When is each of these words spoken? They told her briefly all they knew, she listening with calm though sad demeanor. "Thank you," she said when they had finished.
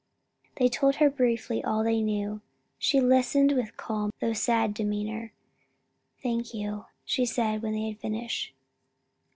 They 0.55 0.67
told 0.67 0.95
her 0.95 1.11
briefly 1.11 1.63
all 1.63 1.83
they 1.83 2.01
knew, 2.01 2.41
she 2.79 2.99
listening 2.99 3.55
with 3.55 3.77
calm 3.77 4.09
though 4.19 4.33
sad 4.33 4.73
demeanor. 4.73 5.31
"Thank 6.23 6.55
you," 6.55 6.85
she 7.05 7.23
said 7.23 7.61
when 7.61 7.73
they 7.73 7.87
had 7.89 7.99
finished. 7.99 8.51